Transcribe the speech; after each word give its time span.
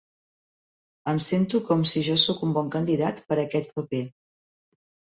Em 1.13 1.19
sento 1.25 1.61
com 1.69 1.85
si 1.93 2.05
jo 2.09 2.17
sóc 2.23 2.43
un 2.49 2.57
bon 2.59 2.75
candidat 2.79 3.25
per 3.31 3.41
a 3.41 3.43
aquest 3.49 3.73
paper. 3.81 4.05